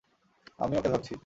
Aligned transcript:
আমি 0.59 0.73
ওকে 0.77 0.89
ধরছি। 0.89 1.13